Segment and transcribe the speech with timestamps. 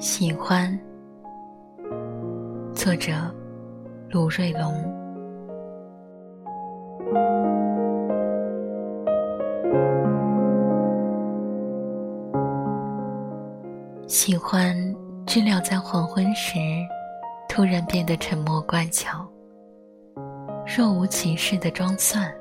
[0.00, 0.78] 喜欢，
[2.74, 3.12] 作者
[4.08, 4.72] 卢瑞龙。
[14.06, 14.74] 喜欢
[15.26, 16.58] 知了在黄昏时
[17.46, 19.28] 突然变得沉默乖巧，
[20.66, 22.32] 若无其事的装蒜。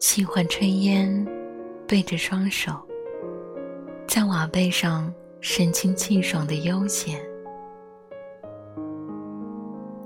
[0.00, 1.26] 喜欢炊烟，
[1.88, 2.72] 背着双手，
[4.06, 7.20] 在瓦背上神清气爽的悠闲。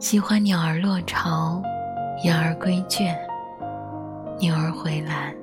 [0.01, 1.63] 喜欢鸟儿落巢，
[2.25, 3.15] 羊儿归圈，
[4.41, 5.35] 牛儿回栏。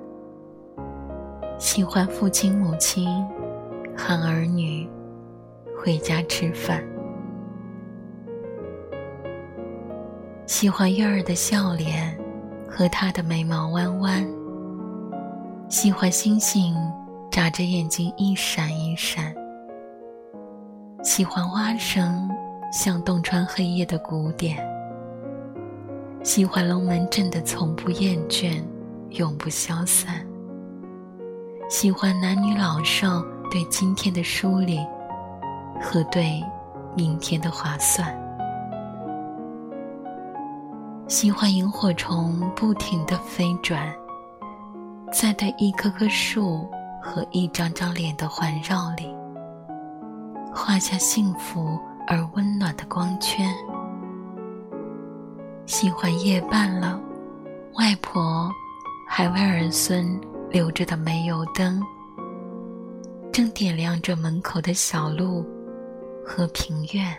[1.60, 3.08] 喜欢父亲母亲
[3.96, 4.90] 喊儿女
[5.78, 6.84] 回家吃饭。
[10.48, 12.18] 喜欢月儿的笑脸
[12.68, 14.39] 和她的眉毛弯弯。
[15.70, 16.76] 喜欢星星
[17.30, 19.32] 眨着眼睛一闪一闪，
[21.04, 22.28] 喜欢蛙声
[22.74, 24.58] 像洞穿黑夜的鼓点，
[26.24, 28.64] 喜欢龙门阵的从不厌倦，
[29.12, 30.26] 永不消散。
[31.70, 33.22] 喜欢男女老少
[33.52, 34.80] 对今天的梳理
[35.80, 36.44] 和对
[36.98, 38.12] 明天的划算，
[41.08, 43.88] 喜欢萤火虫不停的飞转。
[45.12, 46.70] 在对一棵棵树
[47.02, 49.14] 和一张张脸的环绕里，
[50.54, 53.52] 画下幸福而温暖的光圈。
[55.66, 57.02] 喜欢夜半了，
[57.74, 58.50] 外婆
[59.08, 61.82] 还为儿孙留着的煤油灯，
[63.32, 65.44] 正点亮着门口的小路
[66.24, 67.18] 和庭院。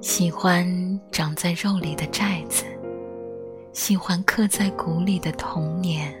[0.00, 0.66] 喜欢
[1.12, 2.64] 长在肉里的寨子。
[3.72, 6.14] 喜欢刻在骨里的童年，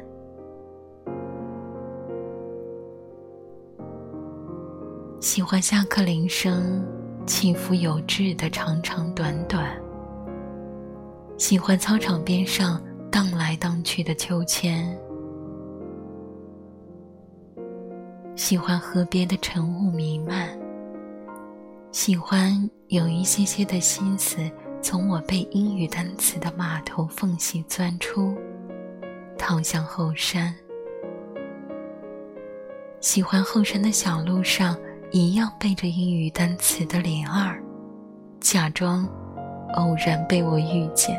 [5.20, 6.82] 喜欢下课铃声
[7.26, 9.70] 起伏有致的长长短短，
[11.36, 14.98] 喜欢操场边上荡来荡去的秋千，
[18.34, 20.48] 喜欢河边的晨雾弥漫，
[21.92, 24.38] 喜欢有一些些的心思。
[24.82, 28.36] 从我背英语单词的码头缝隙钻出，
[29.38, 30.52] 逃向后山。
[33.00, 34.76] 喜欢后山的小路上，
[35.12, 37.62] 一样背着英语单词的莲儿，
[38.40, 39.08] 假装
[39.74, 41.16] 偶然被我遇见。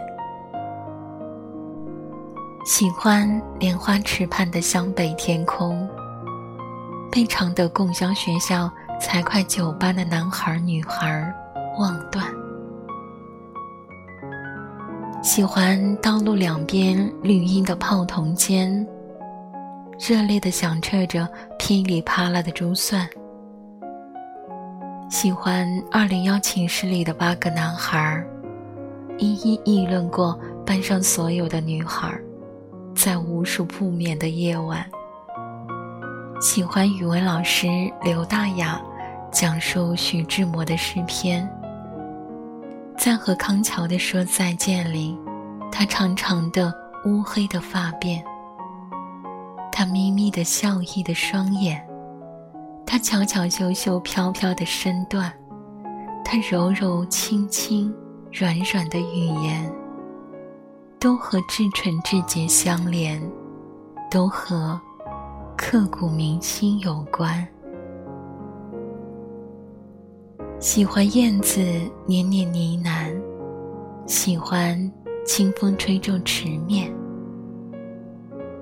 [2.66, 5.88] 喜欢莲花池畔的湘北天空，
[7.10, 8.70] 被常德共乡学校
[9.00, 11.34] 财会九班的男孩女孩
[11.80, 12.43] 望断。
[15.24, 18.86] 喜欢道路两边绿荫的泡桐间，
[19.98, 21.26] 热烈的响彻着
[21.58, 23.08] 噼里啪啦的珠算。
[25.10, 28.22] 喜欢二零幺寝室里的八个男孩，
[29.18, 32.14] 一一议论过班上所有的女孩，
[32.94, 34.86] 在无数不眠的夜晚。
[36.42, 37.70] 喜欢语文老师
[38.04, 38.82] 刘大雅
[39.32, 41.50] 讲述徐志摩的诗篇。
[42.98, 45.18] 在和康桥的说再见里，
[45.72, 46.74] 他长长的
[47.06, 48.24] 乌黑的发辫，
[49.72, 51.86] 他眯眯的笑意的双眼，
[52.86, 55.32] 他巧巧秀秀飘飘的身段，
[56.24, 57.94] 他柔柔轻轻
[58.32, 59.70] 软软的语言，
[61.00, 63.22] 都和至纯至洁相连，
[64.10, 64.80] 都和
[65.58, 67.46] 刻骨铭心有关。
[70.64, 71.60] 喜欢燕子
[72.06, 73.14] 年年呢喃，
[74.08, 74.90] 喜欢
[75.26, 76.90] 清风吹皱池面，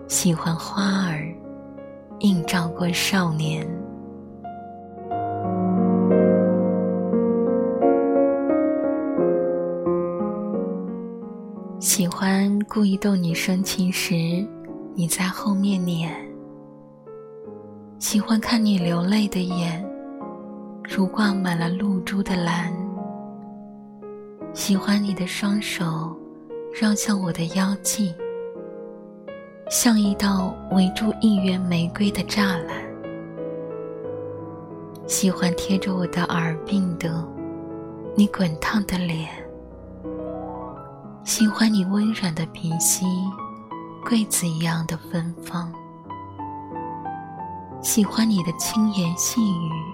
[0.08, 1.32] 喜欢花儿
[2.22, 3.68] 映照过少年，
[11.80, 14.16] 喜欢故意逗你生气时，
[14.96, 16.12] 你在后面撵，
[18.00, 19.91] 喜欢看你流泪的眼。
[20.84, 22.74] 如挂满了露珠的蓝，
[24.54, 26.16] 喜欢你的双手
[26.74, 28.14] 绕向我的腰际，
[29.70, 32.82] 像一道围住一园玫瑰的栅栏。
[35.08, 37.26] 喜欢贴着我的耳鬓的
[38.16, 39.30] 你滚烫的脸，
[41.24, 43.06] 喜欢你温软的鼻息，
[44.06, 45.72] 桂子一样的芬芳。
[47.82, 49.91] 喜欢你的轻言细语。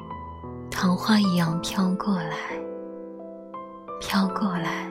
[0.80, 2.38] 桃花一样飘过来，
[4.00, 4.88] 飘过来，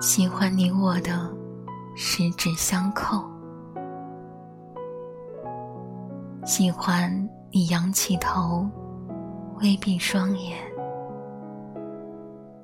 [0.00, 1.32] 喜欢你我的
[1.94, 3.22] 十指相扣，
[6.44, 7.08] 喜欢
[7.52, 8.68] 你仰起头，
[9.60, 10.58] 微闭双眼，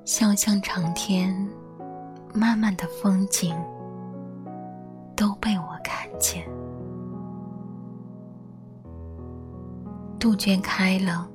[0.03, 1.33] 想象长天
[2.33, 3.55] 漫漫的风景
[5.15, 6.45] 都被我看见。
[10.29, 11.27] 杜鹃开了，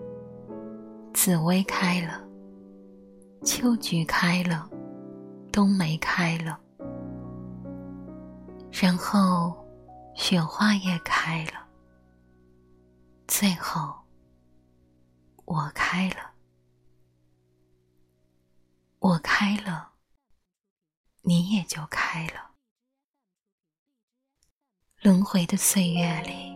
[1.12, 2.24] 紫薇开了，
[3.44, 4.70] 秋菊开了，
[5.50, 6.60] 冬梅开了，
[8.70, 9.52] 然后
[10.14, 11.66] 雪花也开了，
[13.26, 13.92] 最后
[15.44, 16.30] 我开了，
[19.00, 19.90] 我开了，
[21.22, 22.52] 你也就开了。
[25.02, 26.53] 轮回的岁月里。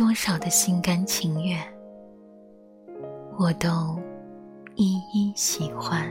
[0.00, 1.58] 多少的心甘情愿，
[3.38, 3.68] 我都
[4.74, 6.10] 一一喜欢。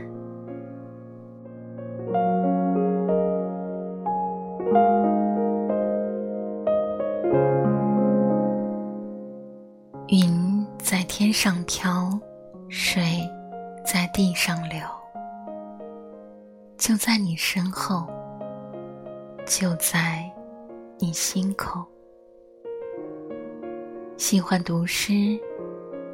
[10.06, 12.16] 云在天上飘，
[12.68, 13.02] 水
[13.84, 14.78] 在地上流，
[16.78, 18.06] 就在你身后，
[19.44, 20.30] 就在
[21.00, 21.84] 你心口。
[24.20, 25.40] 喜欢读诗，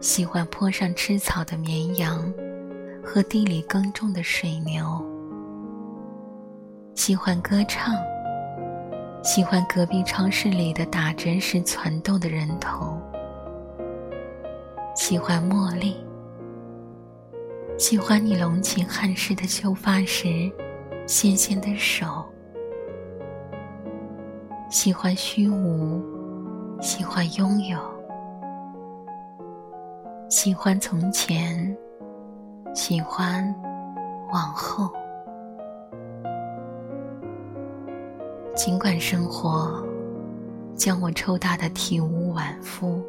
[0.00, 2.32] 喜欢坡上吃草的绵羊，
[3.02, 5.04] 和地里耕种的水牛。
[6.94, 7.96] 喜欢歌唱，
[9.24, 12.96] 喜欢隔壁超市里的打针时攒动的人头。
[14.94, 15.96] 喜欢茉莉，
[17.76, 20.48] 喜欢你隆起汗湿的秀发时
[21.08, 22.24] 纤纤的手。
[24.70, 26.00] 喜欢虚无，
[26.80, 27.95] 喜欢拥有。
[30.28, 31.76] 喜欢从前，
[32.74, 33.54] 喜欢
[34.32, 34.90] 往后。
[38.56, 39.80] 尽管生活
[40.74, 43.00] 将我抽打的体无完肤，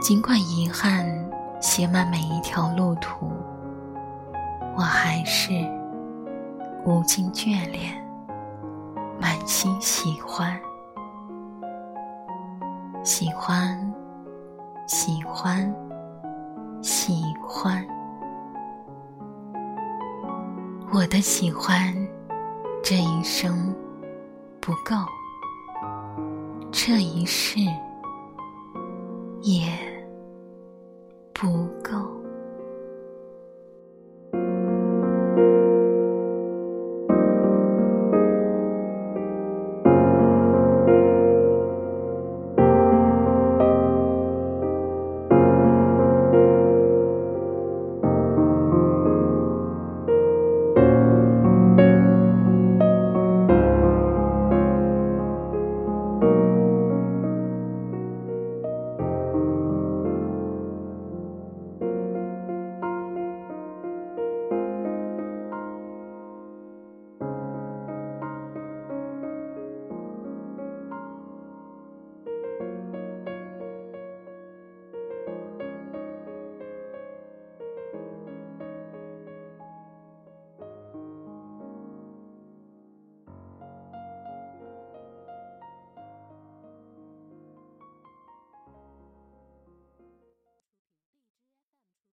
[0.00, 1.06] 尽管遗憾
[1.60, 3.30] 写满每一条路途，
[4.76, 5.52] 我还是
[6.84, 8.04] 无尽眷恋，
[9.20, 10.58] 满心喜欢，
[13.04, 13.93] 喜欢。
[15.34, 15.68] 欢，
[16.80, 17.84] 喜欢，
[20.92, 21.92] 我的喜欢，
[22.84, 23.74] 这一生
[24.60, 24.94] 不够，
[26.70, 27.58] 这一世
[29.42, 29.66] 也
[31.32, 32.03] 不够。